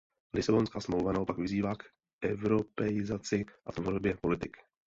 [0.33, 1.83] Lisabonská smlouva naopak vyzývá k
[2.21, 4.57] evropeizaci a tvorbě politik.